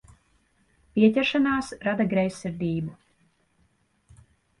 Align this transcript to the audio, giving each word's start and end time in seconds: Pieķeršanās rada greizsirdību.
Pieķeršanās 0.95 1.67
rada 1.87 2.07
greizsirdību. 2.13 2.97